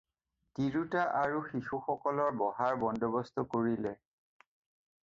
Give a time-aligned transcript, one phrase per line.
[0.59, 3.97] তিৰোতা আৰু শিশু সকলৰ বহাৰ বন্দৱস্ত কৰিলে।